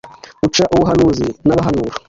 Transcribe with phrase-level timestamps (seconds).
[0.47, 1.95] uca ubuhanuzi n’abahanura